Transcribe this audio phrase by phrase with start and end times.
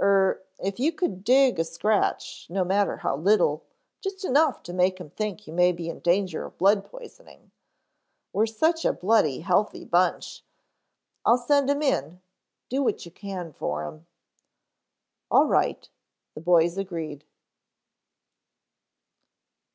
[0.00, 3.66] Er, if you could dig a scratch, no matter how little,
[4.00, 7.50] just enough to make him think you may be in danger of blood poisoning.
[8.32, 10.42] We're such a bloody healthy bunch
[11.26, 12.22] I'll send him in,
[12.70, 14.06] do what you can for him."
[15.30, 15.86] "All right,"
[16.34, 17.26] the boys agreed.